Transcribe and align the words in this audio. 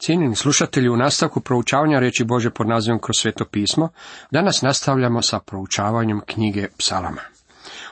Cijenjeni 0.00 0.36
slušatelji, 0.36 0.88
u 0.88 0.96
nastavku 0.96 1.40
proučavanja 1.40 1.98
reći 1.98 2.24
Bože 2.24 2.50
pod 2.50 2.68
nazivom 2.68 3.00
kroz 3.00 3.16
sveto 3.16 3.44
pismo, 3.44 3.88
danas 4.30 4.62
nastavljamo 4.62 5.22
sa 5.22 5.38
proučavanjem 5.38 6.20
knjige 6.26 6.68
psalama. 6.78 7.20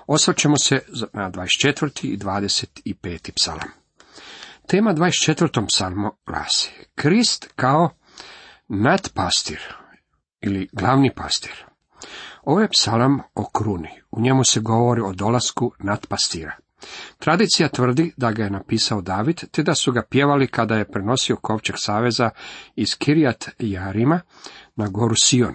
Osvrćemo 0.06 0.58
se 0.58 0.80
na 1.12 1.30
24. 1.30 2.06
i 2.06 2.18
25. 2.18 3.30
psalam. 3.36 3.68
Tema 4.66 4.94
24. 4.94 5.66
psalmu 5.66 6.10
glasi 6.26 6.71
Krist 6.94 7.52
kao 7.56 7.90
nadpastir 8.68 9.61
ili 10.40 10.68
glavni 10.72 11.14
pastir. 11.14 11.64
Ovo 12.43 12.61
je 12.61 12.68
psalam 12.68 13.20
o 13.34 13.50
kruni. 13.50 13.88
U 14.11 14.20
njemu 14.20 14.45
se 14.45 14.61
govori 14.61 15.00
o 15.00 15.12
dolasku 15.12 15.72
nadpastira. 15.79 16.56
Tradicija 17.18 17.68
tvrdi 17.68 18.12
da 18.16 18.32
ga 18.32 18.44
je 18.44 18.50
napisao 18.50 19.00
David, 19.00 19.50
te 19.50 19.62
da 19.62 19.74
su 19.74 19.92
ga 19.92 20.02
pjevali 20.11 20.46
kada 20.46 20.76
je 20.76 20.90
prenosio 20.90 21.36
kovčeg 21.36 21.74
saveza 21.79 22.30
iz 22.76 22.94
Kirijat 22.98 23.48
Jarima 23.58 24.20
na 24.76 24.89
goru 24.89 25.14
Sion. 25.22 25.54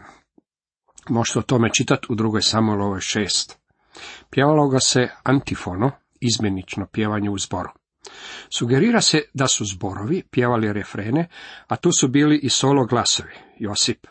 Možete 1.10 1.40
o 1.40 1.42
tome 1.42 1.70
čitati 1.74 2.08
u 2.10 2.16
drugoj 2.16 2.42
Samuelovoj 2.42 3.02
šest. 3.02 3.58
Pjevalo 4.30 4.68
ga 4.68 4.80
se 4.80 5.10
antifono, 5.24 5.92
izmjenično 6.22 6.88
pjevanje 6.92 7.30
u 7.30 7.38
zboru. 7.38 7.70
Sugerira 8.58 9.02
se 9.02 9.22
da 9.34 9.48
su 9.48 9.66
zborovi 9.66 10.24
pjevali 10.32 10.74
refrene, 10.74 11.28
a 11.68 11.76
tu 11.76 11.92
su 11.92 12.08
bili 12.08 12.40
i 12.44 12.50
solo 12.50 12.86
glasovi, 12.86 13.34
Josip, 13.60 14.08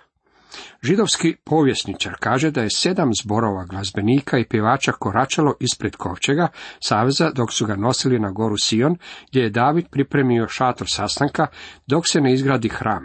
Židovski 0.82 1.36
povjesničar 1.44 2.14
kaže 2.20 2.50
da 2.50 2.62
je 2.62 2.70
sedam 2.70 3.10
zborova 3.22 3.64
glazbenika 3.64 4.38
i 4.38 4.48
pjevača 4.48 4.92
koračalo 4.92 5.54
ispred 5.60 5.96
kovčega 5.96 6.48
saveza 6.80 7.30
dok 7.30 7.52
su 7.52 7.66
ga 7.66 7.76
nosili 7.76 8.18
na 8.18 8.30
goru 8.30 8.56
Sion, 8.58 8.96
gdje 9.30 9.40
je 9.40 9.50
David 9.50 9.86
pripremio 9.90 10.48
šator 10.48 10.86
sastanka 10.90 11.46
dok 11.86 12.08
se 12.08 12.20
ne 12.20 12.32
izgradi 12.34 12.68
hram. 12.68 13.04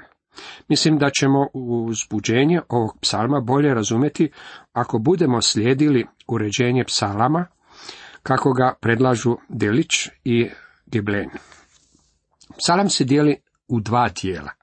Mislim 0.68 0.98
da 0.98 1.10
ćemo 1.10 1.48
uzbuđenje 1.54 2.62
ovog 2.70 2.98
psalma 3.02 3.40
bolje 3.40 3.74
razumjeti 3.74 4.32
ako 4.74 5.00
budemo 5.00 5.42
slijedili 5.42 6.06
uređenje 6.28 6.84
psalama 6.84 7.46
kako 8.24 8.54
ga 8.54 8.74
predlažu 8.82 9.38
Delić 9.50 10.10
i 10.24 10.50
Geblen. 10.86 11.30
Psalam 12.58 12.90
se 12.90 13.04
dijeli 13.04 13.36
u 13.68 13.80
dva 13.80 14.10
dijela. 14.22 14.57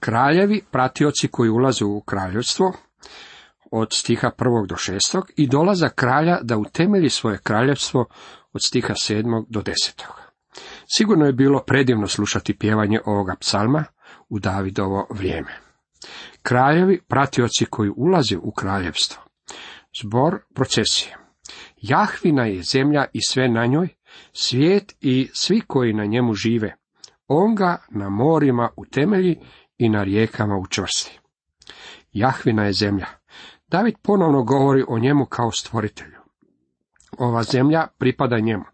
Kraljevi, 0.00 0.62
pratioci 0.70 1.28
koji 1.28 1.50
ulaze 1.50 1.84
u 1.84 2.00
kraljevstvo, 2.00 2.72
od 3.70 3.88
stiha 3.92 4.30
prvog 4.30 4.66
do 4.66 4.76
šestog, 4.76 5.30
i 5.36 5.46
dolaza 5.46 5.88
kralja 5.88 6.38
da 6.42 6.58
utemelji 6.58 7.10
svoje 7.10 7.38
kraljevstvo 7.38 8.06
od 8.52 8.62
stiha 8.62 8.94
sedmog 8.94 9.46
do 9.48 9.62
desetog. 9.62 10.20
Sigurno 10.96 11.26
je 11.26 11.32
bilo 11.32 11.62
predivno 11.66 12.06
slušati 12.06 12.58
pjevanje 12.58 13.00
ovoga 13.04 13.36
psalma 13.40 13.84
u 14.28 14.38
Davidovo 14.38 15.06
vrijeme. 15.10 15.58
Kraljevi, 16.42 17.00
pratioci 17.08 17.66
koji 17.70 17.90
ulaze 17.96 18.36
u 18.36 18.50
kraljevstvo. 18.50 19.22
Zbor 20.02 20.38
procesije. 20.54 21.16
Jahvina 21.76 22.46
je 22.46 22.62
zemlja 22.62 23.04
i 23.12 23.20
sve 23.28 23.48
na 23.48 23.66
njoj, 23.66 23.88
svijet 24.32 24.96
i 25.00 25.28
svi 25.32 25.60
koji 25.60 25.92
na 25.92 26.04
njemu 26.04 26.34
žive. 26.34 26.76
On 27.26 27.54
ga 27.54 27.76
na 27.90 28.08
morima 28.08 28.68
utemelji 28.76 29.38
i 29.80 29.88
na 29.88 30.02
rijekama 30.02 30.58
učvrsti. 30.58 31.18
Jahvina 32.12 32.64
je 32.64 32.72
zemlja. 32.72 33.06
David 33.68 33.94
ponovno 34.02 34.42
govori 34.42 34.84
o 34.88 34.98
njemu 34.98 35.26
kao 35.26 35.50
stvoritelju. 35.50 36.18
Ova 37.18 37.42
zemlja 37.42 37.86
pripada 37.98 38.38
njemu. 38.38 38.64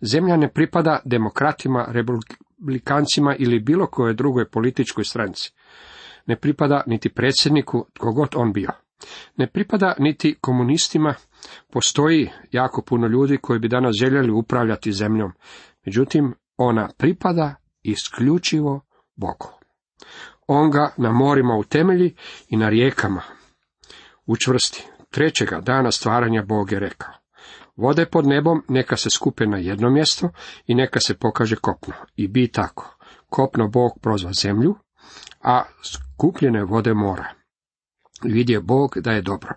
Zemlja 0.00 0.36
ne 0.36 0.52
pripada 0.52 1.00
demokratima, 1.04 1.88
republikancima 1.88 3.36
ili 3.38 3.60
bilo 3.60 3.86
kojoj 3.86 4.14
drugoj 4.14 4.48
političkoj 4.48 5.04
stranci. 5.04 5.52
Ne 6.26 6.36
pripada 6.36 6.82
niti 6.86 7.08
predsjedniku, 7.08 7.86
tko 7.92 8.12
god 8.12 8.28
on 8.36 8.52
bio. 8.52 8.70
Ne 9.36 9.46
pripada 9.46 9.94
niti 9.98 10.36
komunistima, 10.40 11.14
postoji 11.72 12.30
jako 12.52 12.82
puno 12.82 13.06
ljudi 13.06 13.38
koji 13.38 13.58
bi 13.58 13.68
danas 13.68 13.96
željeli 14.00 14.30
upravljati 14.32 14.92
zemljom. 14.92 15.32
Međutim, 15.86 16.34
ona 16.56 16.88
pripada 16.98 17.54
isključivo 17.82 18.80
Bogu. 19.16 19.56
On 20.46 20.70
ga 20.70 20.94
na 20.96 21.12
morima 21.12 21.54
utemelji 21.56 22.14
i 22.48 22.56
na 22.56 22.68
rijekama 22.68 23.22
učvrsti. 24.26 24.84
Trećega 25.10 25.60
dana 25.60 25.90
stvaranja 25.90 26.42
Bog 26.42 26.72
je 26.72 26.80
rekao. 26.80 27.14
Vode 27.76 28.06
pod 28.06 28.26
nebom 28.26 28.62
neka 28.68 28.96
se 28.96 29.10
skupe 29.10 29.46
na 29.46 29.58
jedno 29.58 29.90
mjesto 29.90 30.30
i 30.66 30.74
neka 30.74 31.00
se 31.00 31.14
pokaže 31.14 31.56
kopno. 31.56 31.94
I 32.16 32.28
bi 32.28 32.48
tako. 32.48 32.96
Kopno 33.28 33.68
Bog 33.68 33.92
prozva 34.02 34.32
zemlju, 34.32 34.74
a 35.42 35.62
skupljene 35.84 36.64
vode 36.64 36.94
mora. 36.94 37.32
Vidje 38.22 38.60
Bog 38.60 38.98
da 39.00 39.12
je 39.12 39.22
dobro. 39.22 39.54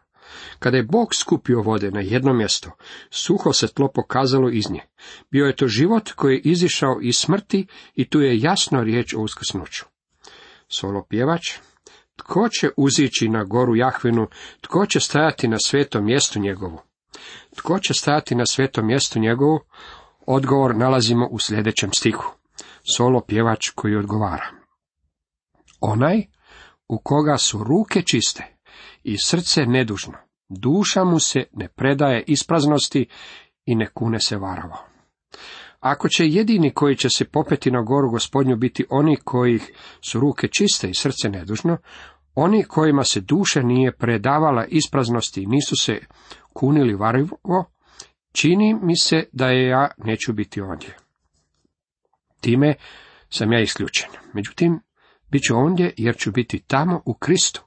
Kada 0.60 0.78
je 0.78 0.84
Bog 0.84 1.16
skupio 1.16 1.62
vode 1.62 1.92
na 1.92 2.00
jedno 2.00 2.34
mjesto, 2.34 2.72
suho 3.10 3.54
se 3.54 3.68
tlo 3.68 3.88
pokazalo 3.88 4.50
iz 4.50 4.70
nje. 4.70 4.82
Bio 5.32 5.46
je 5.46 5.56
to 5.56 5.68
život 5.68 6.12
koji 6.12 6.36
je 6.36 6.42
izišao 6.42 7.00
iz 7.02 7.18
smrti 7.18 7.68
i 7.96 8.10
tu 8.10 8.22
je 8.22 8.40
jasno 8.40 8.84
riječ 8.84 9.14
o 9.14 9.22
uskrsnuću 9.22 9.86
solo 10.70 11.06
pjevač, 11.10 11.58
tko 12.16 12.50
će 12.50 12.70
uzići 12.78 13.30
na 13.30 13.44
goru 13.44 13.76
Jahvinu, 13.76 14.28
tko 14.62 14.86
će 14.86 15.00
stajati 15.00 15.48
na 15.48 15.58
svetom 15.60 16.06
mjestu 16.06 16.40
njegovu? 16.40 16.80
Tko 17.56 17.80
će 17.80 17.94
stajati 17.94 18.36
na 18.36 18.46
svetom 18.46 18.88
mjestu 18.88 19.20
njegovu? 19.20 19.60
Odgovor 20.26 20.76
nalazimo 20.76 21.28
u 21.32 21.40
sljedećem 21.40 21.90
stihu. 21.94 22.34
Solo 22.96 23.22
pjevač 23.28 23.70
koji 23.70 23.96
odgovara. 23.96 24.46
Onaj 25.82 26.26
u 26.88 27.02
koga 27.04 27.38
su 27.38 27.64
ruke 27.64 28.02
čiste 28.02 28.56
i 29.04 29.16
srce 29.24 29.66
nedužno, 29.66 30.14
duša 30.50 31.04
mu 31.04 31.20
se 31.20 31.44
ne 31.54 31.68
predaje 31.68 32.24
ispraznosti 32.28 33.10
i 33.66 33.76
ne 33.76 33.88
kune 33.94 34.20
se 34.20 34.38
varavo. 34.38 34.89
Ako 35.80 36.10
će 36.10 36.28
jedini 36.28 36.74
koji 36.74 36.96
će 36.96 37.10
se 37.10 37.26
popeti 37.26 37.72
na 37.72 37.82
goru 37.82 38.10
gospodnju 38.10 38.56
biti 38.56 38.86
oni 38.90 39.16
kojih 39.16 39.72
su 40.02 40.20
ruke 40.20 40.48
čiste 40.48 40.90
i 40.90 40.94
srce 40.94 41.30
nedužno, 41.30 41.78
oni 42.36 42.64
kojima 42.64 43.04
se 43.04 43.22
duša 43.22 43.62
nije 43.62 43.92
predavala 43.92 44.66
ispraznosti 44.66 45.44
i 45.44 45.46
nisu 45.46 45.76
se 45.76 46.00
kunili 46.54 46.96
varivo, 46.96 47.38
čini 48.32 48.76
mi 48.82 48.98
se 48.98 49.24
da 49.32 49.48
je 49.48 49.68
ja 49.68 49.92
neću 49.98 50.34
biti 50.34 50.62
ondje. 50.62 50.98
Time 52.42 52.76
sam 53.30 53.54
ja 53.54 53.62
isključen. 53.62 54.10
Međutim, 54.34 54.80
bit 55.32 55.44
ću 55.44 55.58
ondje 55.58 55.94
jer 55.98 56.16
ću 56.18 56.32
biti 56.32 56.64
tamo 56.68 57.02
u 57.06 57.14
Kristu. 57.14 57.66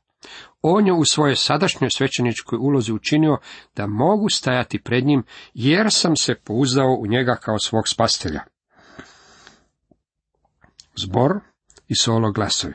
On 0.62 0.87
je 0.87 0.93
u 0.93 1.05
svojoj 1.05 1.37
sadašnjoj 1.37 1.91
svećeničkoj 1.91 2.59
ulozi 2.61 2.93
učinio 2.93 3.39
da 3.77 3.87
mogu 3.87 4.28
stajati 4.28 4.83
pred 4.83 5.05
njim, 5.05 5.25
jer 5.55 5.87
sam 5.91 6.17
se 6.17 6.34
pouzdao 6.34 6.97
u 7.00 7.06
njega 7.06 7.37
kao 7.37 7.59
svog 7.59 7.89
spastelja. 7.89 8.41
Zbor 10.97 11.41
i 11.89 11.95
solo 11.95 12.33
glasovi. 12.33 12.75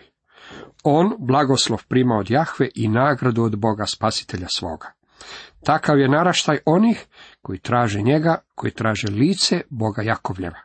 On 0.83 1.15
blagoslov 1.19 1.83
prima 1.87 2.15
od 2.15 2.29
Jahve 2.29 2.69
i 2.75 2.87
nagradu 2.87 3.43
od 3.43 3.59
Boga 3.59 3.85
spasitelja 3.85 4.47
svoga. 4.49 4.91
Takav 5.63 5.99
je 5.99 6.09
naraštaj 6.09 6.57
onih 6.65 7.05
koji 7.41 7.59
traže 7.59 8.01
njega, 8.01 8.37
koji 8.55 8.71
traže 8.71 9.07
lice 9.07 9.61
Boga 9.69 10.01
Jakovljeva. 10.01 10.59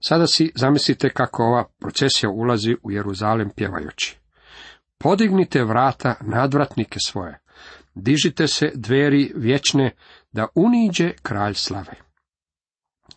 Sada 0.00 0.26
si 0.26 0.52
zamislite 0.54 1.10
kako 1.10 1.42
ova 1.42 1.64
procesija 1.80 2.30
ulazi 2.30 2.76
u 2.82 2.90
Jeruzalem 2.90 3.50
pjevajući. 3.56 4.23
Podignite 4.98 5.64
vrata 5.64 6.14
nadvratnike 6.20 6.98
svoje, 7.06 7.38
dižite 7.94 8.46
se 8.46 8.72
dveri 8.74 9.32
vječne, 9.36 9.90
da 10.32 10.46
uniđe 10.54 11.12
kralj 11.22 11.54
slave. 11.54 11.94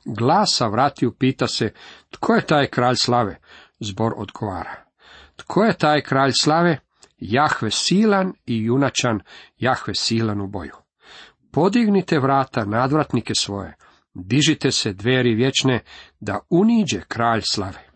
Glasa 0.05 0.67
vratiju 0.67 1.13
pita 1.19 1.47
se, 1.47 1.73
tko 2.09 2.35
je 2.35 2.45
taj 2.45 2.67
kralj 2.67 2.95
slave? 2.95 3.39
Zbor 3.79 4.13
odgovara. 4.17 4.75
Tko 5.35 5.63
je 5.63 5.73
taj 5.73 6.01
kralj 6.01 6.31
slave? 6.39 6.79
Jahve 7.17 7.71
silan 7.71 8.33
i 8.45 8.63
junačan, 8.63 9.19
Jahve 9.57 9.95
silan 9.95 10.41
u 10.41 10.47
boju. 10.47 10.75
Podignite 11.51 12.19
vrata 12.19 12.65
nadvratnike 12.65 13.35
svoje, 13.35 13.75
dižite 14.13 14.71
se 14.71 14.93
dveri 14.93 15.35
vječne, 15.35 15.83
da 16.19 16.39
uniđe 16.49 17.01
kralj 17.07 17.41
slave. 17.45 17.86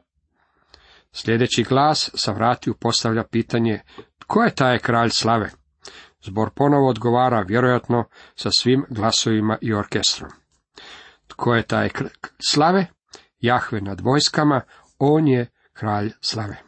Sljedeći 1.13 1.63
glas 1.63 2.11
sa 2.15 2.31
vratiju 2.31 2.75
postavlja 2.79 3.23
pitanje, 3.23 3.81
tko 4.19 4.43
je 4.43 4.55
taj 4.55 4.79
kralj 4.79 5.09
slave? 5.09 5.49
Zbor 6.23 6.49
ponovo 6.55 6.89
odgovara, 6.89 7.41
vjerojatno 7.47 8.03
sa 8.35 8.49
svim 8.59 8.85
glasovima 8.89 9.57
i 9.61 9.73
orkestrom. 9.73 10.31
Tko 11.27 11.55
je 11.55 11.63
taj 11.63 11.89
slave? 12.49 12.85
Jahve 13.39 13.81
nad 13.81 14.01
vojskama, 14.01 14.61
on 14.99 15.27
je 15.27 15.51
kralj 15.73 16.11
slave. 16.21 16.61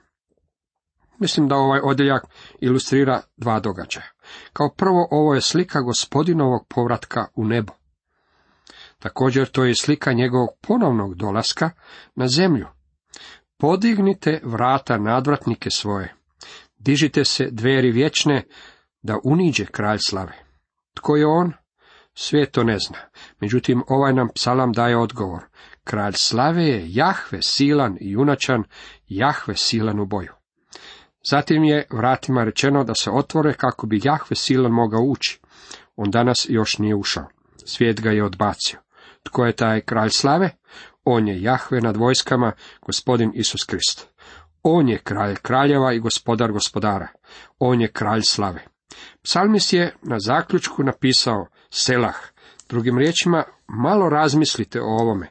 Mislim 1.19 1.47
da 1.47 1.55
ovaj 1.55 1.79
odjeljak 1.83 2.23
ilustrira 2.59 3.21
dva 3.37 3.59
događaja. 3.59 4.11
Kao 4.53 4.69
prvo, 4.77 5.07
ovo 5.11 5.33
je 5.35 5.41
slika 5.41 5.81
gospodinovog 5.81 6.67
povratka 6.69 7.27
u 7.35 7.45
nebo. 7.45 7.73
Također, 8.99 9.47
to 9.47 9.63
je 9.63 9.75
slika 9.75 10.13
njegovog 10.13 10.49
ponovnog 10.61 11.15
dolaska 11.15 11.69
na 12.15 12.27
zemlju. 12.27 12.67
Podignite 13.63 14.41
vrata 14.43 14.97
nadvratnike 14.97 15.69
svoje. 15.69 16.13
Dižite 16.77 17.25
se 17.25 17.47
dveri 17.51 17.91
vječne, 17.91 18.43
da 19.01 19.17
uniđe 19.23 19.65
kralj 19.65 19.97
slave. 20.05 20.33
Tko 20.93 21.15
je 21.15 21.27
on? 21.27 21.53
Svijet 22.13 22.51
to 22.51 22.63
ne 22.63 22.77
zna. 22.87 22.97
Međutim, 23.39 23.83
ovaj 23.87 24.13
nam 24.13 24.27
psalam 24.35 24.71
daje 24.71 24.97
odgovor. 24.97 25.43
Kralj 25.83 26.13
slave 26.15 26.63
je 26.63 26.85
Jahve 26.87 27.41
silan 27.41 27.97
i 28.01 28.11
junačan, 28.11 28.63
Jahve 29.07 29.55
silan 29.55 29.99
u 29.99 30.05
boju. 30.05 30.33
Zatim 31.29 31.63
je 31.63 31.87
vratima 31.91 32.43
rečeno 32.43 32.83
da 32.83 32.95
se 32.95 33.11
otvore 33.11 33.53
kako 33.53 33.87
bi 33.87 34.01
Jahve 34.03 34.35
silan 34.35 34.71
mogao 34.71 35.01
ući. 35.01 35.39
On 35.95 36.11
danas 36.11 36.45
još 36.49 36.77
nije 36.77 36.95
ušao. 36.95 37.27
Svijet 37.65 38.01
ga 38.01 38.11
je 38.11 38.23
odbacio. 38.23 38.79
Tko 39.23 39.45
je 39.45 39.55
taj 39.55 39.81
kralj 39.81 40.09
slave? 40.09 40.49
On 41.03 41.27
je 41.27 41.41
Jahve 41.41 41.81
nad 41.81 41.97
vojskama, 41.97 42.51
gospodin 42.85 43.31
Isus 43.35 43.63
Krist. 43.67 44.07
On 44.63 44.89
je 44.89 44.97
kralj 44.97 45.35
kraljeva 45.35 45.93
i 45.93 45.99
gospodar 45.99 46.51
gospodara. 46.51 47.07
On 47.59 47.81
je 47.81 47.91
kralj 47.91 48.21
slave. 48.21 48.65
Psalmis 49.21 49.73
je 49.73 49.95
na 50.01 50.19
zaključku 50.19 50.83
napisao 50.83 51.47
Selah. 51.69 52.15
Drugim 52.69 52.97
riječima, 52.97 53.43
malo 53.67 54.09
razmislite 54.09 54.81
o 54.81 54.85
ovome. 54.85 55.29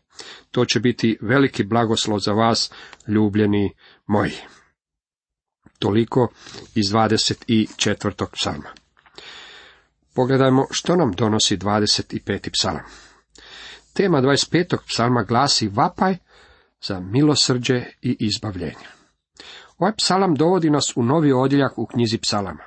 To 0.51 0.65
će 0.65 0.81
biti 0.81 1.19
veliki 1.21 1.65
blagoslov 1.65 2.19
za 2.19 2.33
vas, 2.33 2.73
ljubljeni 3.07 3.75
moji. 4.07 4.37
Toliko 5.79 6.29
iz 6.75 6.87
24. 6.93 8.27
psalma. 8.33 8.69
Pogledajmo 10.15 10.67
što 10.71 10.97
nam 10.97 11.13
donosi 11.13 11.57
25. 11.57 12.51
psalam. 12.53 12.85
Tema 13.95 14.21
25. 14.21 14.77
psalma 14.87 15.23
glasi 15.23 15.69
vapaj 15.69 16.17
za 16.83 17.01
milosrđe 17.01 17.85
i 18.03 18.17
izbavljenje. 18.21 18.87
Ovaj 19.79 19.93
psalam 19.97 20.35
dovodi 20.35 20.71
nas 20.71 20.93
u 20.97 21.03
novi 21.03 21.33
odjeljak 21.33 21.79
u 21.79 21.87
knjizi 21.87 22.19
psalama. 22.19 22.63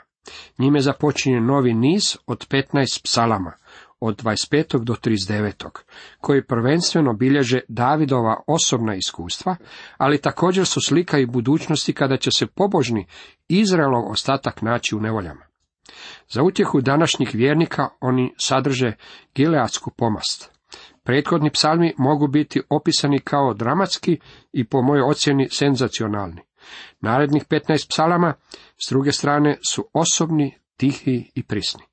Njime 0.57 0.81
započinje 0.81 1.41
novi 1.41 1.73
niz 1.73 2.17
od 2.27 2.47
15 2.47 3.03
psalama, 3.03 3.51
od 3.99 4.23
25. 4.23 4.83
do 4.83 4.93
39. 4.93 5.69
koji 6.21 6.45
prvenstveno 6.45 7.13
bilježe 7.13 7.59
Davidova 7.67 8.35
osobna 8.47 8.95
iskustva, 8.95 9.55
ali 9.97 10.21
također 10.21 10.65
su 10.65 10.81
slika 10.81 11.17
i 11.17 11.25
budućnosti 11.25 11.93
kada 11.93 12.17
će 12.17 12.31
se 12.31 12.47
pobožni 12.47 13.07
Izraelov 13.47 14.11
ostatak 14.11 14.61
naći 14.61 14.95
u 14.95 14.99
nevoljama. 14.99 15.45
Za 16.29 16.43
utjehu 16.43 16.81
današnjih 16.81 17.29
vjernika 17.33 17.89
oni 18.01 18.33
sadrže 18.37 18.93
gileadsku 19.35 19.91
pomast. 19.97 20.54
Prethodni 21.05 21.51
psalmi 21.51 21.93
mogu 21.97 22.27
biti 22.27 22.61
opisani 22.69 23.19
kao 23.19 23.53
dramatski 23.53 24.19
i 24.53 24.67
po 24.67 24.81
mojoj 24.81 25.01
ocjeni 25.01 25.47
senzacionalni. 25.51 26.41
Narednih 27.01 27.45
15 27.49 27.89
psalama, 27.89 28.33
s 28.85 28.89
druge 28.89 29.11
strane, 29.11 29.57
su 29.71 29.89
osobni, 29.93 30.57
tihi 30.77 31.31
i 31.35 31.43
prisni. 31.43 31.83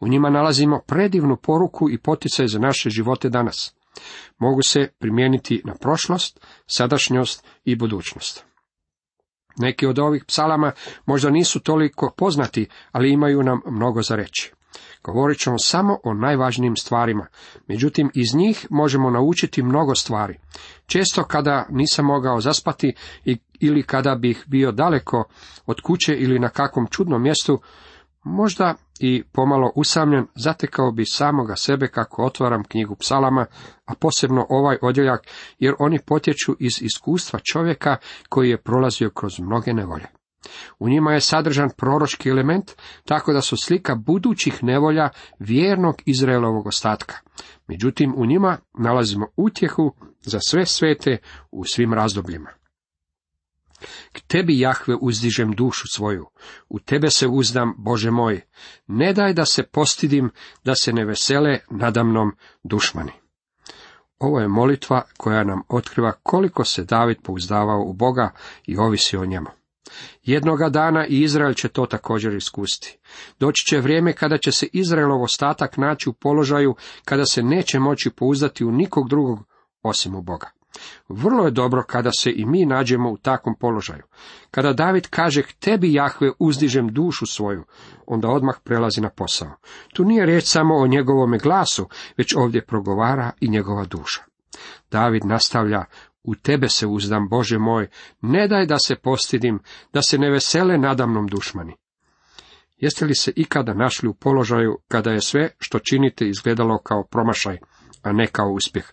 U 0.00 0.08
njima 0.08 0.30
nalazimo 0.30 0.80
predivnu 0.86 1.36
poruku 1.36 1.90
i 1.90 1.98
poticaj 1.98 2.46
za 2.46 2.58
naše 2.58 2.90
živote 2.90 3.28
danas. 3.28 3.74
Mogu 4.38 4.62
se 4.62 4.88
primijeniti 4.98 5.62
na 5.64 5.74
prošlost, 5.74 6.46
sadašnjost 6.66 7.46
i 7.64 7.76
budućnost. 7.76 8.44
Neki 9.56 9.86
od 9.86 9.98
ovih 9.98 10.24
psalama 10.24 10.72
možda 11.06 11.30
nisu 11.30 11.60
toliko 11.60 12.14
poznati, 12.16 12.68
ali 12.92 13.12
imaju 13.12 13.42
nam 13.42 13.60
mnogo 13.70 14.02
za 14.02 14.16
reći. 14.16 14.52
Govorit 15.04 15.38
ćemo 15.38 15.58
samo 15.58 15.98
o 16.04 16.14
najvažnijim 16.14 16.76
stvarima, 16.76 17.26
međutim 17.66 18.10
iz 18.14 18.34
njih 18.34 18.66
možemo 18.70 19.10
naučiti 19.10 19.62
mnogo 19.62 19.94
stvari. 19.94 20.38
Često 20.86 21.24
kada 21.24 21.66
nisam 21.70 22.04
mogao 22.04 22.40
zaspati 22.40 22.94
ili 23.60 23.82
kada 23.82 24.14
bih 24.14 24.44
bio 24.46 24.72
daleko 24.72 25.24
od 25.66 25.80
kuće 25.80 26.14
ili 26.14 26.38
na 26.38 26.48
kakvom 26.48 26.86
čudnom 26.90 27.22
mjestu, 27.22 27.60
možda 28.24 28.74
i 29.00 29.22
pomalo 29.32 29.72
usamljen, 29.76 30.26
zatekao 30.34 30.92
bi 30.92 31.04
samoga 31.06 31.56
sebe 31.56 31.88
kako 31.88 32.24
otvaram 32.24 32.64
knjigu 32.64 32.96
psalama, 32.96 33.46
a 33.86 33.94
posebno 33.94 34.46
ovaj 34.48 34.78
odjeljak, 34.82 35.20
jer 35.58 35.74
oni 35.78 35.98
potječu 36.06 36.56
iz 36.58 36.82
iskustva 36.82 37.40
čovjeka 37.52 37.96
koji 38.28 38.50
je 38.50 38.62
prolazio 38.62 39.10
kroz 39.10 39.38
mnoge 39.38 39.72
nevolje. 39.72 40.06
U 40.78 40.88
njima 40.88 41.12
je 41.12 41.20
sadržan 41.20 41.70
proročki 41.76 42.28
element, 42.28 42.72
tako 43.04 43.32
da 43.32 43.40
su 43.40 43.56
slika 43.56 43.94
budućih 43.94 44.64
nevolja 44.64 45.08
vjernog 45.38 46.02
Izraelovog 46.06 46.66
ostatka. 46.66 47.16
Međutim, 47.68 48.14
u 48.16 48.26
njima 48.26 48.58
nalazimo 48.78 49.26
utjehu 49.36 49.94
za 50.20 50.38
sve 50.40 50.66
svete 50.66 51.18
u 51.50 51.64
svim 51.64 51.94
razdobljima. 51.94 52.50
K 54.12 54.20
tebi, 54.20 54.58
Jahve, 54.58 54.94
uzdižem 55.00 55.52
dušu 55.52 55.88
svoju, 55.94 56.26
u 56.68 56.80
tebe 56.80 57.10
se 57.10 57.28
uzdam, 57.28 57.74
Bože 57.78 58.10
moj, 58.10 58.40
ne 58.86 59.12
daj 59.12 59.32
da 59.32 59.44
se 59.44 59.62
postidim, 59.62 60.30
da 60.64 60.74
se 60.74 60.92
ne 60.92 61.04
vesele 61.04 61.58
nadamnom 61.70 62.32
dušmani. 62.62 63.12
Ovo 64.18 64.40
je 64.40 64.48
molitva 64.48 65.02
koja 65.16 65.44
nam 65.44 65.62
otkriva 65.68 66.12
koliko 66.12 66.64
se 66.64 66.84
David 66.84 67.16
pouzdavao 67.22 67.82
u 67.82 67.92
Boga 67.92 68.30
i 68.66 68.76
ovisi 68.76 69.16
o 69.16 69.26
njemu. 69.26 69.48
Jednoga 70.22 70.68
dana 70.68 71.06
i 71.06 71.20
Izrael 71.20 71.54
će 71.54 71.68
to 71.68 71.86
također 71.86 72.34
iskusti. 72.34 72.98
Doći 73.40 73.66
će 73.66 73.80
vrijeme 73.80 74.12
kada 74.12 74.38
će 74.38 74.52
se 74.52 74.66
Izraelov 74.72 75.22
ostatak 75.22 75.76
naći 75.76 76.08
u 76.08 76.12
položaju 76.12 76.74
kada 77.04 77.26
se 77.26 77.42
neće 77.42 77.78
moći 77.78 78.10
pouzdati 78.10 78.64
u 78.64 78.72
nikog 78.72 79.08
drugog 79.08 79.38
osim 79.82 80.14
u 80.14 80.22
Boga. 80.22 80.50
Vrlo 81.08 81.44
je 81.44 81.50
dobro 81.50 81.82
kada 81.82 82.10
se 82.12 82.32
i 82.36 82.44
mi 82.44 82.66
nađemo 82.66 83.10
u 83.10 83.16
takvom 83.16 83.54
položaju. 83.60 84.02
Kada 84.50 84.72
David 84.72 85.06
kaže 85.10 85.42
tebi 85.60 85.92
Jahve 85.92 86.30
uzdižem 86.38 86.88
dušu 86.88 87.26
svoju, 87.26 87.64
onda 88.06 88.28
odmah 88.28 88.54
prelazi 88.64 89.00
na 89.00 89.10
posao. 89.10 89.50
Tu 89.92 90.04
nije 90.04 90.26
riječ 90.26 90.44
samo 90.44 90.76
o 90.76 90.86
njegovome 90.86 91.38
glasu, 91.38 91.88
već 92.16 92.34
ovdje 92.36 92.66
progovara 92.66 93.30
i 93.40 93.48
njegova 93.48 93.84
duša. 93.84 94.22
David 94.90 95.24
nastavlja 95.24 95.84
u 96.24 96.34
tebe 96.34 96.68
se 96.68 96.86
uzdam, 96.86 97.28
Bože 97.28 97.58
moj, 97.58 97.88
ne 98.20 98.48
daj 98.48 98.66
da 98.66 98.78
se 98.78 98.96
postidim, 98.96 99.58
da 99.92 100.02
se 100.02 100.18
ne 100.18 100.30
vesele 100.30 100.78
nadamnom 100.78 101.26
dušmani. 101.26 101.76
Jeste 102.76 103.04
li 103.04 103.14
se 103.14 103.32
ikada 103.36 103.74
našli 103.74 104.08
u 104.08 104.14
položaju 104.14 104.78
kada 104.88 105.10
je 105.10 105.20
sve 105.20 105.50
što 105.58 105.78
činite 105.78 106.28
izgledalo 106.28 106.78
kao 106.78 107.04
promašaj, 107.10 107.58
a 108.02 108.12
ne 108.12 108.26
kao 108.26 108.50
uspjeh? 108.50 108.84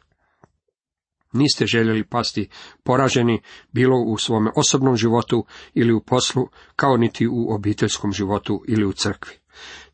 Niste 1.33 1.65
željeli 1.65 2.07
pasti 2.07 2.49
poraženi 2.83 3.41
bilo 3.71 3.97
u 3.97 4.17
svome 4.17 4.51
osobnom 4.55 4.95
životu 4.95 5.45
ili 5.73 5.93
u 5.93 6.03
poslu, 6.03 6.47
kao 6.75 6.97
niti 6.97 7.27
u 7.27 7.53
obiteljskom 7.55 8.11
životu 8.11 8.63
ili 8.67 8.85
u 8.85 8.93
crkvi. 8.93 9.33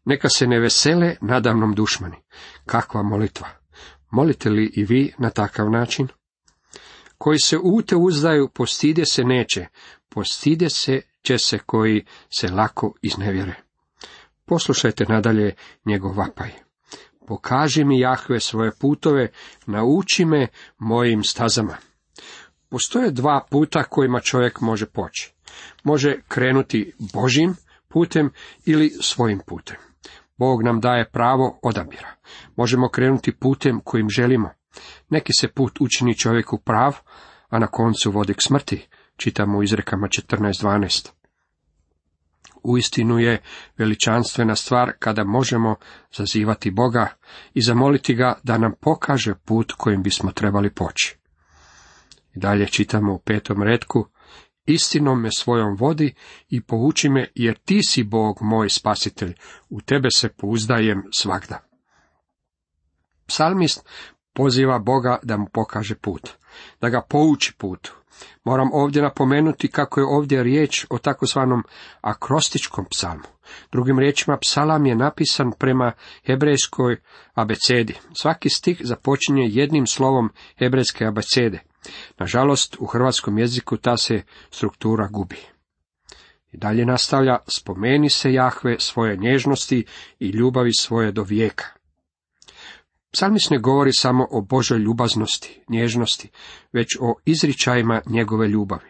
Neka 0.05 0.29
se 0.29 0.47
ne 0.47 0.59
vesele 0.59 1.15
nadamnom 1.21 1.73
dušmani. 1.73 2.17
Kakva 2.65 3.03
molitva! 3.03 3.47
Molite 4.11 4.49
li 4.49 4.71
i 4.75 4.83
vi 4.83 5.13
na 5.17 5.29
takav 5.29 5.71
način? 5.71 6.07
Koji 7.17 7.39
se 7.39 7.57
u 7.57 7.81
te 7.81 7.95
uzdaju, 7.95 8.49
postide 8.53 9.05
se 9.05 9.23
neće, 9.23 9.67
postide 10.09 10.69
se 10.69 11.01
će 11.21 11.37
se 11.37 11.59
koji 11.65 12.05
se 12.29 12.47
lako 12.47 12.93
iznevjere. 13.01 13.55
Poslušajte 14.45 15.05
nadalje 15.09 15.55
njegov 15.85 16.17
vapaj. 16.17 16.51
Pokaži 17.27 17.83
mi 17.83 17.99
Jahve 17.99 18.39
svoje 18.39 18.71
putove, 18.79 19.31
nauči 19.65 20.25
me 20.25 20.47
mojim 20.77 21.23
stazama. 21.23 21.77
Postoje 22.69 23.11
dva 23.11 23.45
puta 23.49 23.83
kojima 23.83 24.19
čovjek 24.19 24.61
može 24.61 24.85
poći. 24.85 25.33
Može 25.83 26.15
krenuti 26.27 26.93
Božim 27.13 27.55
putem 27.87 28.29
ili 28.65 28.89
svojim 29.01 29.39
putem. 29.47 29.77
Bog 30.37 30.63
nam 30.63 30.79
daje 30.79 31.09
pravo 31.09 31.59
odabira. 31.63 32.15
Možemo 32.55 32.89
krenuti 32.89 33.31
putem 33.31 33.81
kojim 33.83 34.09
želimo. 34.09 34.49
Neki 35.09 35.33
se 35.39 35.47
put 35.47 35.81
učini 35.81 36.17
čovjeku 36.17 36.57
prav, 36.57 36.95
a 37.49 37.59
na 37.59 37.67
koncu 37.67 38.11
vodi 38.11 38.33
k 38.33 38.41
smrti, 38.41 38.87
čitamo 39.17 39.57
u 39.57 39.63
izrekama 39.63 40.07
14.12. 40.07 41.09
Uistinu 42.63 43.19
je 43.19 43.41
veličanstvena 43.77 44.55
stvar 44.55 44.91
kada 44.99 45.23
možemo 45.23 45.75
zazivati 46.17 46.71
Boga 46.71 47.07
i 47.53 47.61
zamoliti 47.61 48.15
ga 48.15 48.39
da 48.43 48.57
nam 48.57 48.73
pokaže 48.81 49.33
put 49.45 49.73
kojim 49.77 50.03
bismo 50.03 50.31
trebali 50.31 50.73
poći. 50.73 51.17
I 52.35 52.39
dalje 52.39 52.67
čitamo 52.67 53.13
u 53.13 53.19
petom 53.19 53.63
redku, 53.63 54.07
istinom 54.65 55.21
me 55.21 55.29
svojom 55.37 55.75
vodi 55.75 56.15
i 56.49 56.61
pouči 56.61 57.09
me, 57.09 57.27
jer 57.35 57.57
ti 57.57 57.79
si 57.83 58.03
Bog 58.03 58.37
moj 58.41 58.69
spasitelj, 58.69 59.33
u 59.69 59.81
tebe 59.81 60.07
se 60.15 60.29
pouzdajem 60.29 61.03
svagda. 61.11 61.59
Psalmist 63.27 63.89
poziva 64.37 64.79
Boga 64.79 65.19
da 65.23 65.37
mu 65.37 65.47
pokaže 65.53 65.95
put, 65.95 66.29
da 66.81 66.89
ga 66.89 67.01
pouči 67.01 67.53
putu. 67.57 67.93
Moram 68.43 68.69
ovdje 68.73 69.01
napomenuti 69.01 69.67
kako 69.67 69.99
je 69.99 70.05
ovdje 70.05 70.43
riječ 70.43 70.85
o 70.89 70.97
takozvanom 70.97 71.63
akrostičkom 72.01 72.85
psalmu. 72.85 73.23
Drugim 73.71 73.99
riječima, 73.99 74.37
psalam 74.37 74.85
je 74.85 74.95
napisan 74.95 75.51
prema 75.59 75.91
hebrejskoj 76.25 77.01
abecedi. 77.33 77.95
Svaki 78.13 78.49
stih 78.49 78.81
započinje 78.83 79.47
jednim 79.47 79.87
slovom 79.87 80.29
hebrejske 80.59 81.05
abecede. 81.05 81.59
Nažalost, 82.17 82.77
u 82.79 82.85
hrvatskom 82.85 83.37
jeziku 83.37 83.77
ta 83.77 83.97
se 83.97 84.21
struktura 84.51 85.07
gubi. 85.07 85.39
I 86.51 86.57
dalje 86.57 86.85
nastavlja, 86.85 87.37
spomeni 87.47 88.09
se 88.09 88.33
Jahve 88.33 88.75
svoje 88.79 89.17
nježnosti 89.17 89.85
i 90.19 90.29
ljubavi 90.29 90.71
svoje 90.79 91.11
do 91.11 91.23
vijeka. 91.23 91.76
Psalmis 93.17 93.49
ne 93.49 93.57
govori 93.57 93.93
samo 93.93 94.27
o 94.31 94.41
Božoj 94.41 94.77
ljubaznosti, 94.79 95.61
nježnosti, 95.69 96.29
već 96.73 96.97
o 97.01 97.15
izričajima 97.25 98.01
njegove 98.05 98.47
ljubavi. 98.47 98.89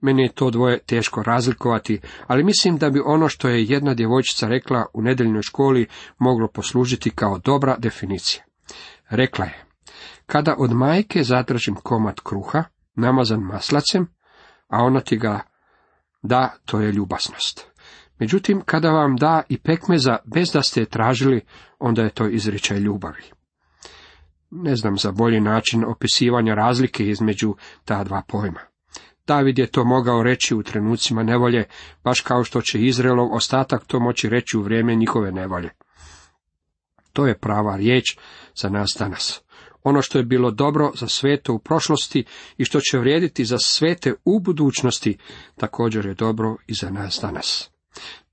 Meni 0.00 0.22
je 0.22 0.32
to 0.32 0.50
dvoje 0.50 0.78
teško 0.78 1.22
razlikovati, 1.22 2.00
ali 2.26 2.44
mislim 2.44 2.76
da 2.76 2.90
bi 2.90 3.02
ono 3.04 3.28
što 3.28 3.48
je 3.48 3.64
jedna 3.64 3.94
djevojčica 3.94 4.48
rekla 4.48 4.86
u 4.94 5.02
nedeljnoj 5.02 5.42
školi 5.42 5.86
moglo 6.18 6.48
poslužiti 6.48 7.10
kao 7.10 7.38
dobra 7.38 7.76
definicija. 7.78 8.44
Rekla 9.10 9.44
je, 9.44 9.64
kada 10.26 10.54
od 10.58 10.72
majke 10.72 11.24
zatražim 11.24 11.74
komad 11.74 12.20
kruha, 12.20 12.64
namazan 12.94 13.40
maslacem, 13.40 14.06
a 14.68 14.84
ona 14.84 15.00
ti 15.00 15.16
ga 15.16 15.40
da, 16.22 16.54
to 16.64 16.80
je 16.80 16.92
ljubaznost. 16.92 17.70
Međutim, 18.18 18.60
kada 18.60 18.90
vam 18.90 19.16
da 19.16 19.42
i 19.48 19.58
pekmeza 19.58 20.16
bez 20.34 20.52
da 20.52 20.62
ste 20.62 20.80
je 20.80 20.86
tražili, 20.86 21.40
onda 21.78 22.02
je 22.02 22.10
to 22.10 22.28
izričaj 22.28 22.78
ljubavi. 22.78 23.35
Ne 24.50 24.76
znam 24.76 24.98
za 24.98 25.12
bolji 25.12 25.40
način 25.40 25.84
opisivanja 25.84 26.54
razlike 26.54 27.06
između 27.06 27.54
ta 27.84 28.04
dva 28.04 28.22
pojma. 28.28 28.60
David 29.26 29.58
je 29.58 29.66
to 29.66 29.84
mogao 29.84 30.22
reći 30.22 30.54
u 30.54 30.62
trenucima 30.62 31.22
nevolje, 31.22 31.64
baš 32.04 32.20
kao 32.20 32.44
što 32.44 32.62
će 32.62 32.80
Izraelov 32.80 33.34
ostatak 33.34 33.84
to 33.86 34.00
moći 34.00 34.28
reći 34.28 34.56
u 34.56 34.62
vrijeme 34.62 34.94
njihove 34.94 35.32
nevolje. 35.32 35.70
To 37.12 37.26
je 37.26 37.38
prava 37.38 37.76
riječ 37.76 38.18
za 38.54 38.68
nas 38.68 38.96
danas. 38.98 39.40
Ono 39.82 40.02
što 40.02 40.18
je 40.18 40.24
bilo 40.24 40.50
dobro 40.50 40.92
za 40.94 41.08
sveto 41.08 41.54
u 41.54 41.58
prošlosti 41.58 42.24
i 42.56 42.64
što 42.64 42.80
će 42.80 42.98
vrijediti 42.98 43.44
za 43.44 43.58
svete 43.58 44.14
u 44.24 44.40
budućnosti, 44.40 45.18
također 45.56 46.06
je 46.06 46.14
dobro 46.14 46.56
i 46.66 46.74
za 46.74 46.90
nas 46.90 47.18
danas. 47.22 47.70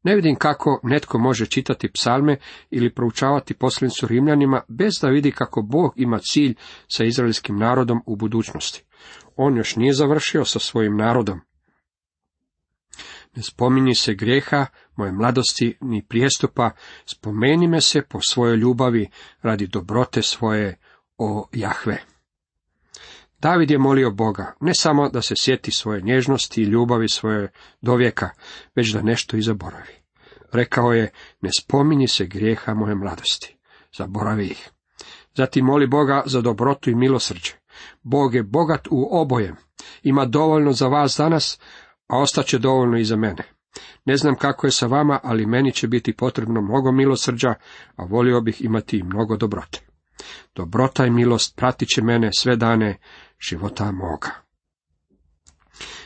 Ne 0.03 0.15
vidim 0.15 0.35
kako 0.35 0.79
netko 0.83 1.17
može 1.17 1.45
čitati 1.45 1.91
psalme 1.91 2.37
ili 2.69 2.93
proučavati 2.93 3.53
poslanicu 3.53 4.07
Rimljanima 4.07 4.61
bez 4.67 4.93
da 5.01 5.07
vidi 5.07 5.31
kako 5.31 5.61
Bog 5.61 5.93
ima 5.95 6.19
cilj 6.19 6.55
sa 6.87 7.03
izraelskim 7.03 7.57
narodom 7.57 8.01
u 8.05 8.15
budućnosti. 8.15 8.83
On 9.35 9.57
još 9.57 9.75
nije 9.75 9.93
završio 9.93 10.45
sa 10.45 10.59
svojim 10.59 10.97
narodom. 10.97 11.39
Ne 13.35 13.43
spominji 13.43 13.95
se 13.95 14.13
grijeha, 14.13 14.65
moje 14.95 15.11
mladosti, 15.11 15.77
ni 15.81 16.05
prijestupa, 16.09 16.71
spomeni 17.05 17.67
me 17.67 17.81
se 17.81 18.01
po 18.01 18.19
svojoj 18.21 18.55
ljubavi 18.55 19.09
radi 19.41 19.67
dobrote 19.67 20.21
svoje, 20.21 20.77
o 21.17 21.47
Jahve. 21.53 22.12
David 23.43 23.71
je 23.71 23.77
molio 23.77 24.11
Boga, 24.11 24.53
ne 24.61 24.71
samo 24.75 25.09
da 25.09 25.21
se 25.21 25.35
sjeti 25.37 25.71
svoje 25.71 26.01
nježnosti 26.01 26.61
i 26.61 26.65
ljubavi 26.65 27.09
svoje 27.09 27.51
dovijeka, 27.81 28.29
već 28.75 28.93
da 28.93 29.01
nešto 29.01 29.37
i 29.37 29.41
zaboravi. 29.41 29.93
Rekao 30.51 30.93
je, 30.93 31.11
ne 31.41 31.49
spominji 31.59 32.07
se 32.07 32.25
grijeha 32.25 32.73
moje 32.73 32.95
mladosti, 32.95 33.57
zaboravi 33.97 34.45
ih. 34.45 34.69
Zatim 35.35 35.65
moli 35.65 35.87
Boga 35.87 36.23
za 36.25 36.41
dobrotu 36.41 36.89
i 36.89 36.95
milosrđe. 36.95 37.51
Bog 38.03 38.35
je 38.35 38.43
bogat 38.43 38.87
u 38.91 39.07
obojem, 39.11 39.55
ima 40.03 40.25
dovoljno 40.25 40.73
za 40.73 40.87
vas 40.87 41.17
danas, 41.17 41.59
a 42.07 42.19
ostaće 42.19 42.59
dovoljno 42.59 42.97
i 42.97 43.05
za 43.05 43.15
mene. 43.15 43.43
Ne 44.05 44.17
znam 44.17 44.35
kako 44.35 44.67
je 44.67 44.71
sa 44.71 44.87
vama, 44.87 45.19
ali 45.23 45.45
meni 45.45 45.71
će 45.71 45.87
biti 45.87 46.15
potrebno 46.15 46.61
mnogo 46.61 46.91
milosrđa, 46.91 47.53
a 47.95 48.05
volio 48.05 48.41
bih 48.41 48.61
imati 48.61 48.97
i 48.97 49.03
mnogo 49.03 49.37
dobrote. 49.37 49.92
Dobrota 50.55 51.05
i 51.05 51.11
milost 51.11 51.55
pratit 51.55 51.89
će 51.89 52.01
mene 52.01 52.29
sve 52.37 52.55
dane 52.55 52.97
života 53.39 53.91
moga. 53.91 54.29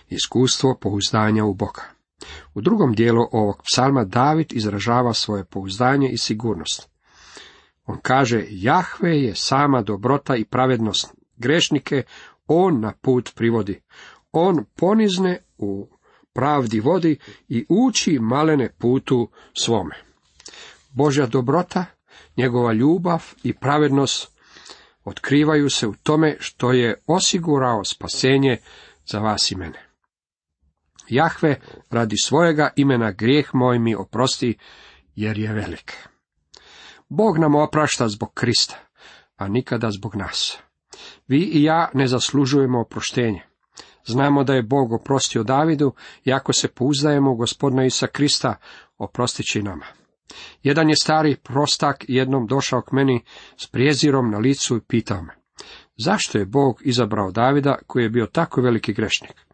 Iskustvo 0.10 0.78
pouzdanja 0.82 1.46
u 1.46 1.54
Boga. 1.54 1.84
U 2.54 2.62
drugom 2.62 2.94
dijelu 2.94 3.28
ovog 3.32 3.62
psalma 3.72 4.04
David 4.04 4.54
izražava 4.54 5.14
svoje 5.14 5.46
pouzdanje 5.46 6.10
i 6.10 6.18
sigurnost. 6.18 6.90
On 7.86 8.00
kaže, 8.02 8.46
Jahve 8.50 9.22
je 9.22 9.36
sama 9.36 9.82
dobrota 9.82 10.36
i 10.36 10.46
pravednost. 10.46 11.14
Grešnike 11.36 12.04
on 12.48 12.80
na 12.80 12.94
put 13.02 13.32
privodi. 13.36 13.82
On 14.32 14.66
ponizne 14.76 15.40
u 15.58 15.90
pravdi 16.34 16.80
vodi 16.80 17.18
i 17.48 17.66
uči 17.70 18.20
malene 18.20 18.70
putu 18.78 19.30
svome. 19.54 19.96
Božja 20.92 21.26
dobrota, 21.26 21.86
njegova 22.38 22.74
ljubav 22.74 23.24
i 23.44 23.54
pravednost 23.54 24.38
otkrivaju 25.04 25.70
se 25.70 25.88
u 25.88 25.94
tome 26.04 26.36
što 26.40 26.72
je 26.72 27.04
osigurao 27.08 27.84
spasenje 27.84 28.58
za 29.06 29.20
vas 29.20 29.52
i 29.52 29.56
mene. 29.56 29.88
Jahve 31.10 31.60
radi 31.90 32.16
svojega 32.24 32.70
imena 32.76 33.12
grijeh 33.12 33.50
moj 33.54 33.80
mi 33.80 33.96
oprosti, 33.96 34.58
jer 35.16 35.38
je 35.38 35.54
velik. 35.54 35.94
Bog 37.10 37.38
nam 37.38 37.56
oprašta 37.56 38.08
zbog 38.08 38.34
Krista, 38.34 38.76
a 39.36 39.48
nikada 39.48 39.92
zbog 39.92 40.16
nas. 40.16 40.58
Vi 41.28 41.40
i 41.40 41.64
ja 41.64 41.90
ne 41.94 42.08
zaslužujemo 42.08 42.82
oproštenje. 42.82 43.42
Znamo 44.06 44.44
da 44.44 44.54
je 44.54 44.64
Bog 44.64 44.94
oprostio 44.94 45.44
Davidu 45.44 45.94
i 46.24 46.34
ako 46.34 46.54
se 46.54 46.68
pouzdajemo 46.68 47.32
u 47.32 47.36
gospodina 47.36 47.86
Isa 47.86 48.08
Krista, 48.08 48.56
oprostit 48.98 49.46
će 49.46 49.60
i 49.60 49.64
nama. 49.64 49.86
Jedan 50.64 50.90
je 50.90 50.96
stari 50.96 51.36
prostak 51.36 52.06
jednom 52.08 52.48
došao 52.48 52.82
k 52.82 52.92
meni 52.92 53.24
s 53.58 53.68
prijezirom 53.68 54.32
na 54.32 54.38
licu 54.38 54.78
i 54.78 54.82
pitao 54.82 55.22
me, 55.22 55.34
zašto 55.98 56.38
je 56.38 56.46
Bog 56.46 56.82
izabrao 56.86 57.32
Davida 57.32 57.78
koji 57.88 58.04
je 58.04 58.10
bio 58.10 58.26
tako 58.26 58.62
veliki 58.62 58.94
grešnik? 58.94 59.46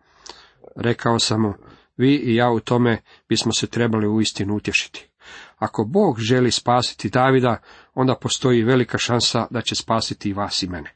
Rekao 0.75 1.20
sam 1.20 1.42
mu, 1.42 1.53
vi 1.98 2.15
i 2.15 2.36
ja 2.36 2.51
u 2.51 2.60
tome 2.60 3.01
bismo 3.30 3.53
se 3.53 3.68
trebali 3.68 4.08
uistinu 4.08 4.56
utješiti. 4.56 5.10
Ako 5.58 5.84
Bog 5.84 6.20
želi 6.20 6.51
spasiti 6.51 7.10
Davida, 7.10 7.58
onda 7.94 8.15
postoji 8.15 8.63
velika 8.63 8.98
šansa 8.98 9.48
da 9.50 9.62
će 9.62 9.75
spasiti 9.75 10.30
i 10.30 10.34
vas 10.34 10.63
i 10.63 10.68
mene. 10.68 10.96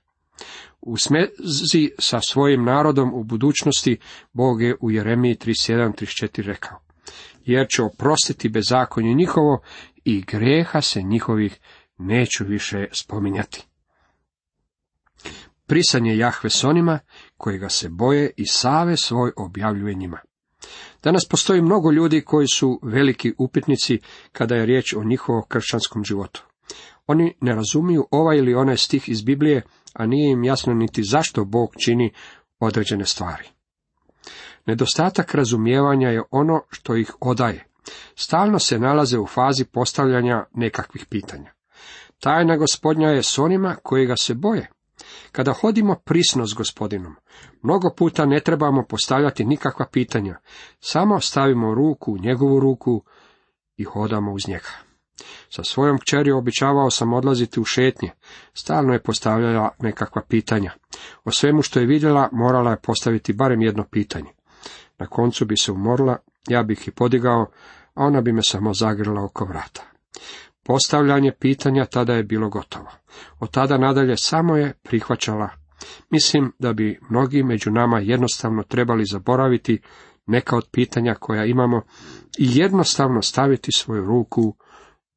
U 0.82 0.98
smezi 0.98 1.92
sa 2.00 2.20
svojim 2.22 2.64
narodom 2.64 3.14
u 3.14 3.24
budućnosti 3.24 3.98
Bog 4.34 4.62
je 4.62 4.76
u 4.82 4.92
Jeremiji 4.92 5.36
37.34 5.36 6.42
rekao 6.42 6.87
jer 7.46 7.68
će 7.70 7.84
oprostiti 7.84 8.50
bezakonje 8.50 9.14
njihovo 9.14 9.62
i 10.04 10.22
greha 10.22 10.82
se 10.82 11.02
njihovih 11.02 11.60
neću 11.98 12.46
više 12.46 12.86
spominjati. 12.92 13.66
Prisanje 15.66 16.18
Jahve 16.18 16.50
s 16.50 16.64
onima 16.64 17.00
koji 17.38 17.58
ga 17.58 17.70
se 17.70 17.90
boje 17.90 18.32
i 18.38 18.46
save 18.46 18.98
svoj 18.98 19.32
objavljuje 19.38 19.94
njima. 19.94 20.20
Danas 21.04 21.26
postoji 21.30 21.62
mnogo 21.62 21.92
ljudi 21.92 22.22
koji 22.22 22.48
su 22.48 22.80
veliki 22.84 23.34
upitnici 23.38 24.00
kada 24.32 24.56
je 24.56 24.66
riječ 24.66 24.94
o 24.94 25.04
njihovom 25.04 25.44
kršćanskom 25.48 26.04
životu. 26.04 26.46
Oni 27.08 27.36
ne 27.42 27.56
razumiju 27.56 28.08
ovaj 28.12 28.38
ili 28.38 28.56
onaj 28.56 28.78
stih 28.78 29.10
iz 29.10 29.22
Biblije, 29.22 29.62
a 29.94 30.06
nije 30.06 30.32
im 30.32 30.44
jasno 30.44 30.74
niti 30.74 31.04
zašto 31.04 31.46
Bog 31.46 31.76
čini 31.86 32.12
određene 32.60 33.06
stvari. 33.06 33.57
Nedostatak 34.68 35.36
razumijevanja 35.36 36.10
je 36.10 36.24
ono 36.32 36.62
što 36.70 36.96
ih 36.96 37.12
odaje. 37.20 37.68
Stalno 38.16 38.60
se 38.60 38.80
nalaze 38.80 39.20
u 39.20 39.28
fazi 39.28 39.66
postavljanja 39.66 40.46
nekakvih 40.54 41.06
pitanja. 41.10 41.52
Tajna 42.20 42.58
gospodnja 42.58 43.10
je 43.10 43.24
s 43.24 43.38
onima 43.38 43.76
koji 43.84 44.06
ga 44.06 44.16
se 44.16 44.34
boje. 44.34 44.70
Kada 45.32 45.54
hodimo 45.54 45.96
prisno 46.06 46.46
s 46.46 46.54
gospodinom, 46.54 47.16
mnogo 47.62 47.90
puta 47.98 48.26
ne 48.26 48.40
trebamo 48.40 48.86
postavljati 48.90 49.46
nikakva 49.46 49.86
pitanja, 49.92 50.40
samo 50.80 51.20
stavimo 51.20 51.76
ruku 51.76 52.14
u 52.14 52.18
njegovu 52.18 52.60
ruku 52.60 53.04
i 53.78 53.84
hodamo 53.84 54.34
uz 54.34 54.48
njega. 54.48 54.70
Sa 55.50 55.64
svojom 55.64 55.98
kćeri 55.98 56.32
običavao 56.32 56.90
sam 56.90 57.14
odlaziti 57.14 57.60
u 57.60 57.64
šetnje, 57.64 58.12
stalno 58.54 58.94
je 58.94 59.04
postavljala 59.04 59.70
nekakva 59.80 60.22
pitanja. 60.30 60.72
O 61.24 61.32
svemu 61.32 61.62
što 61.62 61.80
je 61.80 61.86
vidjela 61.86 62.30
morala 62.32 62.72
je 62.72 62.82
postaviti 62.82 63.34
barem 63.34 63.62
jedno 63.62 63.86
pitanje. 63.92 64.37
Na 64.98 65.06
koncu 65.06 65.46
bi 65.46 65.58
se 65.58 65.72
umorila, 65.72 66.18
ja 66.50 66.64
bih 66.64 66.88
ih 66.88 66.94
podigao, 66.94 67.52
a 67.94 68.04
ona 68.04 68.22
bi 68.22 68.32
me 68.32 68.42
samo 68.44 68.74
zagrla 68.74 69.24
oko 69.24 69.46
vrata. 69.46 69.84
Postavljanje 70.64 71.32
pitanja 71.40 71.86
tada 71.86 72.14
je 72.14 72.24
bilo 72.24 72.50
gotovo. 72.50 72.92
Od 73.40 73.52
tada 73.52 73.78
nadalje 73.78 74.18
samo 74.18 74.58
je 74.58 74.74
prihvaćala. 74.84 75.50
Mislim 76.10 76.54
da 76.60 76.74
bi 76.74 77.00
mnogi 77.10 77.44
među 77.44 77.72
nama 77.72 78.00
jednostavno 78.00 78.64
trebali 78.64 79.06
zaboraviti 79.06 79.82
neka 80.26 80.58
od 80.58 80.68
pitanja 80.72 81.14
koja 81.14 81.46
imamo 81.46 81.82
i 82.38 82.58
jednostavno 82.58 83.22
staviti 83.22 83.72
svoju 83.72 84.06
ruku 84.06 84.56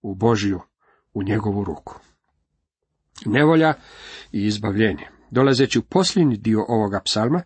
u 0.02 0.14
Božiju, 0.14 0.60
u 1.14 1.22
njegovu 1.22 1.64
ruku. 1.64 2.00
Nevolja 3.24 3.74
i 4.32 4.44
izbavljenje. 4.46 5.06
Dolazeći 5.30 5.78
u 5.78 5.82
posljednji 5.82 6.36
dio 6.36 6.64
ovoga 6.68 7.00
psalma, 7.04 7.42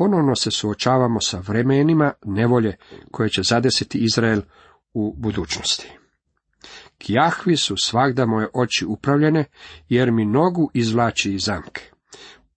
ponovno 0.00 0.34
se 0.34 0.50
suočavamo 0.50 1.20
sa 1.20 1.38
vremenima 1.38 2.12
nevolje 2.24 2.76
koje 3.10 3.28
će 3.28 3.42
zadesiti 3.42 3.98
Izrael 3.98 4.40
u 4.94 5.14
budućnosti. 5.16 5.90
Kjahvi 6.98 7.56
su 7.56 7.74
svagda 7.76 8.26
moje 8.26 8.48
oči 8.54 8.86
upravljene, 8.86 9.44
jer 9.88 10.12
mi 10.12 10.24
nogu 10.24 10.70
izvlači 10.74 11.32
iz 11.32 11.42
zamke. 11.42 11.82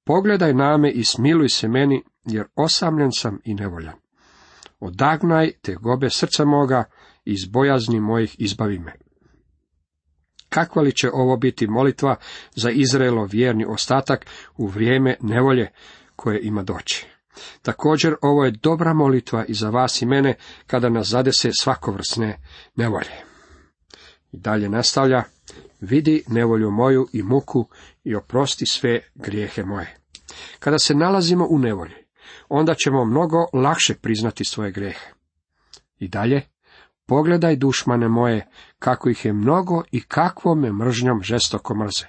Pogledaj 0.03 0.53
name 0.53 0.91
i 0.91 1.03
smiluj 1.03 1.50
se 1.50 1.67
meni, 1.67 2.03
jer 2.25 2.45
osamljen 2.55 3.12
sam 3.12 3.39
i 3.43 3.53
nevoljan. 3.53 3.95
Odagnaj 4.79 5.51
te 5.62 5.75
gobe 5.75 6.09
srca 6.09 6.45
moga 6.45 6.83
iz 7.25 7.45
bojazni 7.45 8.00
mojih 8.00 8.35
izbavi 8.39 8.79
me. 8.79 8.93
Kakva 10.50 10.81
li 10.81 10.91
će 10.91 11.09
ovo 11.13 11.38
biti 11.38 11.67
molitva 11.67 12.15
za 12.55 12.69
Izraelo 12.69 13.25
vjerni 13.25 13.65
ostatak 13.65 14.25
u 14.57 14.67
vrijeme 14.67 15.15
nevolje 15.21 15.71
koje 16.15 16.39
ima 16.41 16.63
doći? 16.63 17.12
Također 17.61 18.15
ovo 18.21 18.45
je 18.45 18.51
dobra 18.51 18.93
molitva 18.93 19.45
i 19.45 19.53
za 19.53 19.69
vas 19.69 20.01
i 20.01 20.05
mene 20.05 20.35
kada 20.67 20.89
nas 20.89 21.07
zadese 21.07 21.49
svakovrsne 21.59 22.41
nevolje. 22.75 23.15
I 24.31 24.37
dalje 24.37 24.69
nastavlja, 24.69 25.23
vidi 25.81 26.23
nevolju 26.27 26.71
moju 26.71 27.07
i 27.13 27.23
muku 27.23 27.67
i 28.03 28.15
oprosti 28.15 28.65
sve 28.65 28.99
grijehe 29.15 29.63
moje. 29.63 29.97
Kada 30.59 30.79
se 30.79 30.95
nalazimo 30.95 31.47
u 31.49 31.59
nevolji, 31.59 31.95
onda 32.49 32.73
ćemo 32.73 33.05
mnogo 33.05 33.37
lakše 33.53 33.93
priznati 33.93 34.45
svoje 34.45 34.71
grijehe. 34.71 35.07
I 35.99 36.07
dalje, 36.07 36.41
pogledaj 37.05 37.55
dušmane 37.55 38.07
moje, 38.07 38.47
kako 38.79 39.09
ih 39.09 39.25
je 39.25 39.33
mnogo 39.33 39.83
i 39.91 40.01
kakvo 40.01 40.55
me 40.55 40.71
mržnjom 40.71 41.23
žestoko 41.23 41.75
mrze. 41.75 42.05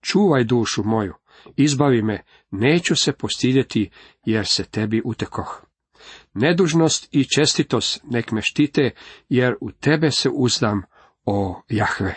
Čuvaj 0.00 0.44
dušu 0.44 0.84
moju, 0.84 1.14
izbavi 1.56 2.02
me, 2.02 2.22
neću 2.50 2.96
se 2.96 3.12
postidjeti, 3.12 3.90
jer 4.24 4.46
se 4.46 4.64
tebi 4.64 5.02
utekoh. 5.04 5.66
Nedužnost 6.34 7.08
i 7.12 7.24
čestitost 7.24 8.00
nek 8.04 8.32
me 8.32 8.42
štite, 8.42 8.90
jer 9.28 9.54
u 9.60 9.70
tebe 9.70 10.10
se 10.10 10.28
uzdam, 10.32 10.82
o 11.26 11.62
Jahve. 11.68 12.14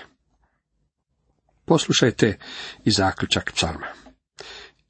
Poslušajte 1.66 2.38
i 2.86 2.92
zaključak 2.92 3.52
psalma. 3.54 3.88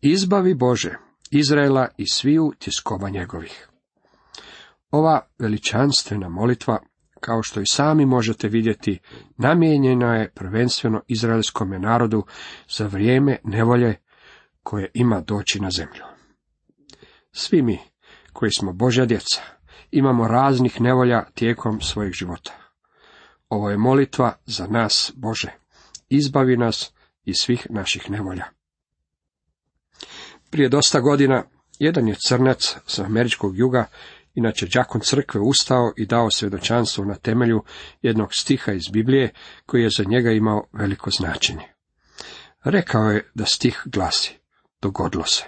Izbavi 0.02 0.54
Bože 0.54 0.98
Izraela 1.32 1.88
i 1.98 2.08
sviju 2.08 2.54
tiskova 2.60 3.10
njegovih. 3.10 3.68
Ova 4.92 5.28
veličanstvena 5.40 6.30
molitva, 6.30 6.80
kao 7.20 7.44
što 7.44 7.62
i 7.62 7.66
sami 7.66 8.06
možete 8.06 8.48
vidjeti, 8.48 9.00
namijenjena 9.38 10.16
je 10.16 10.32
prvenstveno 10.32 11.02
izraelskome 11.08 11.80
narodu 11.80 12.26
za 12.78 12.88
vrijeme 12.88 13.38
nevolje 13.44 13.96
koje 14.70 14.92
ima 14.94 15.22
doći 15.22 15.60
na 15.60 15.72
zemlju. 15.72 16.04
Svi 17.32 17.62
mi, 17.62 17.80
koji 18.34 18.52
smo 18.52 18.74
Božja 18.74 19.06
djeca, 19.06 19.42
imamo 19.92 20.28
raznih 20.28 20.82
nevolja 20.82 21.26
tijekom 21.34 21.82
svojeg 21.82 22.14
života. 22.14 22.52
Ovo 23.50 23.70
je 23.70 23.78
molitva 23.78 24.38
za 24.46 24.68
nas, 24.68 25.12
Bože. 25.16 25.52
Izbavi 26.10 26.58
nas 26.58 26.94
iz 27.24 27.36
svih 27.38 27.68
naših 27.70 28.12
nevolja. 28.12 28.46
Prije 30.50 30.70
dosta 30.70 31.00
godina, 31.00 31.44
jedan 31.80 32.08
je 32.08 32.16
crnac 32.28 32.76
sa 32.86 33.06
američkog 33.06 33.58
juga, 33.58 33.86
inače 34.34 34.68
đakon 34.74 35.02
crkve, 35.02 35.42
ustao 35.42 35.94
i 35.98 36.06
dao 36.06 36.32
svjedočanstvo 36.32 37.06
na 37.06 37.16
temelju 37.16 37.64
jednog 38.02 38.30
stiha 38.34 38.72
iz 38.72 38.84
Biblije, 38.94 39.34
koji 39.66 39.84
je 39.84 39.90
za 39.98 40.04
njega 40.04 40.32
imao 40.32 40.68
veliko 40.74 41.10
značenje. 41.10 41.66
Rekao 42.64 43.12
je 43.12 43.32
da 43.34 43.46
stih 43.46 43.82
glasi, 43.86 44.39
dogodilo 44.82 45.26
se. 45.26 45.44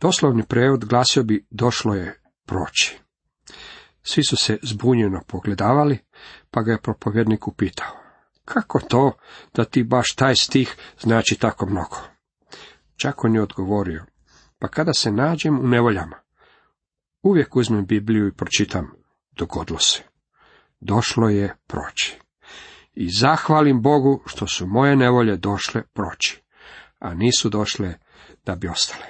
Doslovni 0.00 0.42
prevod 0.46 0.84
glasio 0.84 1.22
bi, 1.22 1.46
došlo 1.50 1.94
je 1.94 2.20
proći. 2.46 2.98
Svi 4.02 4.24
su 4.24 4.36
se 4.36 4.58
zbunjeno 4.62 5.20
pogledavali, 5.26 5.98
pa 6.50 6.62
ga 6.62 6.72
je 6.72 6.80
propovjednik 6.80 7.48
upitao. 7.48 7.96
Kako 8.44 8.80
to 8.80 9.12
da 9.54 9.64
ti 9.64 9.82
baš 9.82 10.14
taj 10.14 10.34
stih 10.36 10.76
znači 11.00 11.36
tako 11.40 11.66
mnogo? 11.66 11.96
Čak 12.96 13.24
on 13.24 13.34
je 13.34 13.42
odgovorio, 13.42 14.04
pa 14.58 14.68
kada 14.68 14.92
se 14.92 15.10
nađem 15.10 15.60
u 15.60 15.68
nevoljama, 15.68 16.16
uvijek 17.22 17.56
uzmem 17.56 17.86
Bibliju 17.86 18.28
i 18.28 18.34
pročitam, 18.34 18.90
dogodilo 19.36 19.78
se. 19.78 20.02
Došlo 20.80 21.28
je 21.28 21.56
proći. 21.66 22.18
I 22.94 23.08
zahvalim 23.20 23.82
Bogu 23.82 24.22
što 24.26 24.46
su 24.46 24.66
moje 24.66 24.96
nevolje 24.96 25.36
došle 25.36 25.82
proći, 25.82 26.43
a 26.98 27.14
nisu 27.14 27.48
došle 27.48 27.94
da 28.44 28.54
bi 28.54 28.68
ostale. 28.68 29.06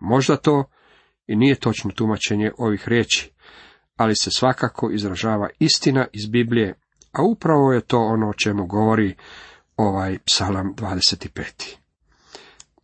Možda 0.00 0.36
to 0.36 0.64
i 1.26 1.36
nije 1.36 1.54
točno 1.54 1.90
tumačenje 1.90 2.52
ovih 2.58 2.88
riječi, 2.88 3.32
ali 3.96 4.16
se 4.16 4.30
svakako 4.30 4.90
izražava 4.90 5.48
istina 5.58 6.06
iz 6.12 6.26
Biblije, 6.26 6.74
a 7.12 7.22
upravo 7.22 7.72
je 7.72 7.80
to 7.80 7.98
ono 7.98 8.28
o 8.28 8.34
čemu 8.44 8.66
govori 8.66 9.16
ovaj 9.76 10.18
psalam 10.18 10.74
25. 10.76 11.76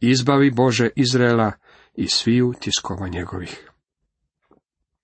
Izbavi 0.01 0.51
Bože 0.51 0.89
Izraela 0.97 1.53
i 1.95 2.09
sviju 2.09 2.55
tiskova 2.61 3.09
njegovih. 3.09 3.71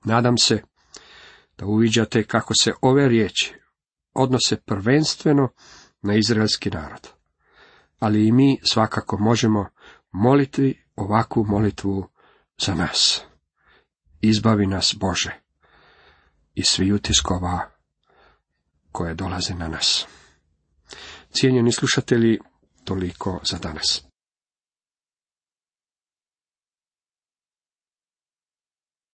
Nadam 0.05 0.39
se 0.39 0.63
da 1.59 1.67
uviđate 1.67 2.25
kako 2.25 2.55
se 2.55 2.73
ove 2.83 3.09
riječi 3.09 3.55
odnose 4.15 4.57
prvenstveno 4.57 5.49
na 6.03 6.15
izraelski 6.15 6.71
narod. 6.71 7.09
Ali 8.03 8.27
i 8.27 8.33
mi 8.33 8.59
svakako 8.73 9.19
možemo 9.19 9.67
moliti 10.13 10.85
ovakvu 10.97 11.45
molitvu 11.45 12.09
za 12.59 12.75
nas. 12.75 13.23
Izbavi 14.21 14.67
nas 14.67 14.95
Bože 15.01 15.41
i 16.55 16.65
sviju 16.65 16.99
tiskova 16.99 17.71
koje 18.93 19.15
dolaze 19.15 19.55
na 19.55 19.69
nas. 19.69 20.07
Cijenjeni 21.33 21.73
slušatelji, 21.73 22.39
toliko 22.85 23.41
za 23.45 23.59
danas. 23.59 24.12